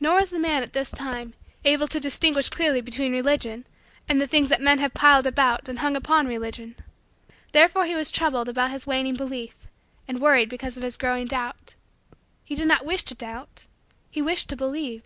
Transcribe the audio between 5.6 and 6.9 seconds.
and hung upon Religion.